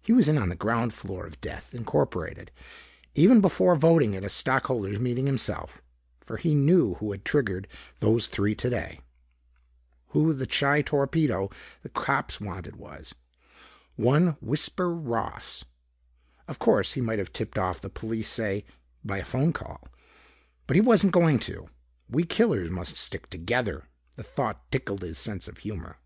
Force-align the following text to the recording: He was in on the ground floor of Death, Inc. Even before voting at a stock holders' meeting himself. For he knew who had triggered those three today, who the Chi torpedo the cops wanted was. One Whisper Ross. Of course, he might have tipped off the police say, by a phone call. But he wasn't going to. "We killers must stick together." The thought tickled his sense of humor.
He 0.00 0.12
was 0.12 0.28
in 0.28 0.38
on 0.38 0.50
the 0.50 0.54
ground 0.54 0.94
floor 0.94 1.26
of 1.26 1.40
Death, 1.40 1.70
Inc. 1.74 2.48
Even 3.16 3.40
before 3.40 3.74
voting 3.74 4.14
at 4.14 4.22
a 4.22 4.28
stock 4.28 4.66
holders' 4.68 5.00
meeting 5.00 5.26
himself. 5.26 5.82
For 6.20 6.36
he 6.36 6.54
knew 6.54 6.94
who 6.94 7.10
had 7.10 7.24
triggered 7.24 7.66
those 7.98 8.28
three 8.28 8.54
today, 8.54 9.00
who 10.10 10.32
the 10.32 10.46
Chi 10.46 10.82
torpedo 10.82 11.50
the 11.82 11.88
cops 11.88 12.40
wanted 12.40 12.76
was. 12.76 13.16
One 13.96 14.36
Whisper 14.40 14.94
Ross. 14.94 15.64
Of 16.46 16.60
course, 16.60 16.92
he 16.92 17.00
might 17.00 17.18
have 17.18 17.32
tipped 17.32 17.58
off 17.58 17.80
the 17.80 17.90
police 17.90 18.28
say, 18.28 18.64
by 19.04 19.18
a 19.18 19.24
phone 19.24 19.52
call. 19.52 19.88
But 20.68 20.76
he 20.76 20.80
wasn't 20.80 21.10
going 21.12 21.40
to. 21.40 21.68
"We 22.08 22.22
killers 22.22 22.70
must 22.70 22.96
stick 22.96 23.28
together." 23.28 23.88
The 24.14 24.22
thought 24.22 24.70
tickled 24.70 25.02
his 25.02 25.18
sense 25.18 25.48
of 25.48 25.58
humor. 25.58 25.98